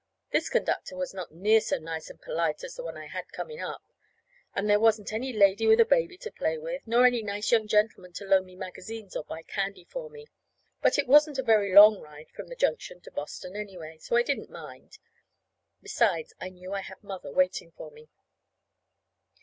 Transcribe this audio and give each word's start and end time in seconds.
This 0.31 0.49
conductor 0.49 0.95
was 0.95 1.13
not 1.13 1.31
near 1.31 1.61
so 1.61 1.77
nice 1.77 2.09
and 2.09 2.19
polite 2.19 2.63
as 2.63 2.73
the 2.73 2.83
one 2.83 2.97
I 2.97 3.05
had 3.05 3.31
coming 3.31 3.59
up; 3.61 3.83
and 4.55 4.67
there 4.67 4.79
wasn't 4.79 5.13
any 5.13 5.31
lady 5.31 5.67
with 5.67 5.79
a 5.79 5.85
baby 5.85 6.17
to 6.17 6.31
play 6.31 6.57
with, 6.57 6.81
nor 6.87 7.05
any 7.05 7.21
nice 7.21 7.51
young 7.51 7.67
gentleman 7.67 8.11
to 8.13 8.25
loan 8.25 8.45
me 8.47 8.55
magazines 8.55 9.15
or 9.15 9.23
buy 9.23 9.43
candy 9.43 9.83
for 9.85 10.09
me. 10.09 10.25
But 10.81 10.97
it 10.97 11.07
wasn't 11.07 11.37
a 11.37 11.43
very 11.43 11.71
long 11.75 11.99
ride 12.01 12.31
from 12.31 12.47
the 12.47 12.55
junction 12.55 12.99
to 13.01 13.11
Boston, 13.11 13.55
anyway. 13.55 13.99
So 13.99 14.15
I 14.15 14.23
didn't 14.23 14.49
mind. 14.49 14.97
Besides, 15.83 16.33
I 16.41 16.49
knew 16.49 16.73
I 16.73 16.81
had 16.81 17.03
Mother 17.03 17.31
waiting 17.31 17.71
for 17.71 17.91
me. 17.91 18.09